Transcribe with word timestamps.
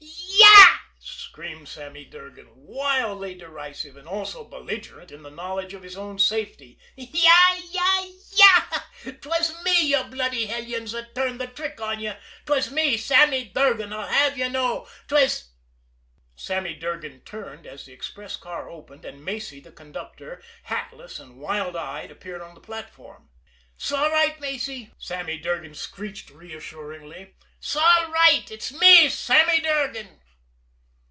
"Yah!" 0.33 1.57
screamed 1.57 1.69
Sammy 1.69 2.03
Durgan, 2.05 2.47
wildly 2.55 3.33
derisive 3.35 3.95
and 3.95 4.07
also 4.07 4.43
belligerent 4.43 5.11
in 5.11 5.23
the 5.23 5.31
knowledge 5.31 5.73
of 5.73 5.81
his 5.81 5.95
own 5.95 6.19
safety. 6.19 6.77
"Yah! 6.95 7.55
Yah! 7.71 8.05
Yah! 8.31 9.11
'Twas 9.21 9.63
me, 9.63 9.81
ye 9.81 10.03
bloody 10.09 10.45
hellions, 10.47 10.91
that 10.91 11.15
turned 11.15 11.39
the 11.39 11.47
trick 11.47 11.79
on 11.79 11.99
ye! 11.99 12.11
'Twas 12.45 12.69
me, 12.69 12.97
Sammy 12.97 13.45
Durgan, 13.45 13.85
and 13.85 13.95
I'll 13.95 14.07
have 14.07 14.37
you 14.37 14.49
know 14.49 14.83
it! 14.83 14.89
'Twas" 15.07 15.49
Sammy 16.35 16.75
Durgan 16.75 17.21
turned, 17.21 17.65
as 17.65 17.85
the 17.85 17.93
express 17.93 18.35
car 18.35 18.69
opened, 18.69 19.05
and 19.05 19.23
Macy, 19.23 19.59
the 19.61 19.71
conductor, 19.71 20.43
hatless 20.63 21.17
and 21.17 21.37
wild 21.39 21.75
eyed, 21.77 22.11
appeared 22.11 22.41
on 22.41 22.55
the 22.55 22.61
platform. 22.61 23.29
"'S'all 23.77 24.11
right, 24.11 24.39
Macy!" 24.39 24.91
Sammy 24.97 25.37
Durgan 25.37 25.75
screeched 25.75 26.29
reassuringly. 26.29 27.35
"'S'all 27.61 28.11
right 28.11 28.51
it's 28.51 28.71
me, 28.73 29.07
Sammy 29.07 29.61
Durgan." 29.61 30.19